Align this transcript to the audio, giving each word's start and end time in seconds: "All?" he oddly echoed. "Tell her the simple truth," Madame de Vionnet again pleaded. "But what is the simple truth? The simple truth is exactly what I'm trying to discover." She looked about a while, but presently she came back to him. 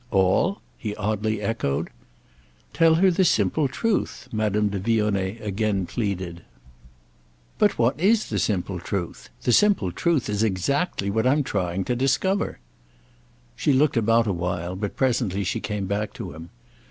"All?" 0.09 0.61
he 0.79 0.95
oddly 0.95 1.43
echoed. 1.43 1.91
"Tell 2.73 2.95
her 2.95 3.11
the 3.11 3.23
simple 3.23 3.67
truth," 3.67 4.27
Madame 4.31 4.69
de 4.69 4.79
Vionnet 4.79 5.39
again 5.41 5.85
pleaded. 5.85 6.41
"But 7.59 7.77
what 7.77 7.99
is 7.99 8.29
the 8.31 8.39
simple 8.39 8.79
truth? 8.79 9.29
The 9.43 9.51
simple 9.53 9.91
truth 9.91 10.27
is 10.27 10.41
exactly 10.41 11.11
what 11.11 11.27
I'm 11.27 11.43
trying 11.43 11.83
to 11.85 11.95
discover." 11.95 12.57
She 13.55 13.73
looked 13.73 13.95
about 13.95 14.25
a 14.25 14.33
while, 14.33 14.75
but 14.75 14.95
presently 14.97 15.43
she 15.43 15.59
came 15.59 15.85
back 15.85 16.13
to 16.13 16.31
him. 16.33 16.49